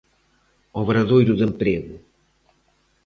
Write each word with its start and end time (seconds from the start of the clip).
Obradoiro 0.81 1.33
de 1.37 1.43
emprego. 1.49 1.95